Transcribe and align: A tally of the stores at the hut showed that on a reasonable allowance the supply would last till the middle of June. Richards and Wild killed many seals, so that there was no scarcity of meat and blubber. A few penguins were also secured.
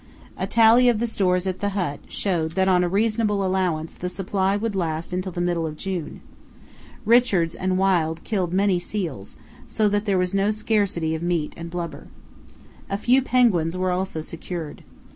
A 0.35 0.47
tally 0.47 0.89
of 0.89 0.97
the 0.99 1.05
stores 1.05 1.45
at 1.45 1.59
the 1.59 1.69
hut 1.77 1.99
showed 2.09 2.53
that 2.55 2.67
on 2.67 2.83
a 2.83 2.89
reasonable 2.89 3.45
allowance 3.45 3.93
the 3.93 4.09
supply 4.09 4.55
would 4.55 4.75
last 4.75 5.11
till 5.11 5.31
the 5.31 5.39
middle 5.39 5.67
of 5.67 5.77
June. 5.77 6.21
Richards 7.05 7.53
and 7.53 7.77
Wild 7.77 8.23
killed 8.23 8.51
many 8.51 8.79
seals, 8.79 9.37
so 9.67 9.87
that 9.89 10.05
there 10.05 10.17
was 10.17 10.33
no 10.33 10.49
scarcity 10.49 11.13
of 11.13 11.21
meat 11.21 11.53
and 11.55 11.69
blubber. 11.69 12.07
A 12.89 12.97
few 12.97 13.21
penguins 13.21 13.77
were 13.77 13.91
also 13.91 14.23
secured. 14.23 14.83